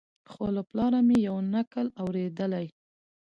خو 0.31 0.43
له 0.55 0.61
پلاره 0.69 0.99
مي 1.07 1.17
یو 1.27 1.37
نکل 1.53 1.87
اورېدلی 2.01 2.65